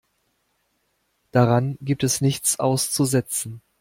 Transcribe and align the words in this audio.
Daran 1.31 1.77
gibt 1.79 2.03
es 2.03 2.21
nichts 2.21 2.57
auszusetzen. 2.59 3.61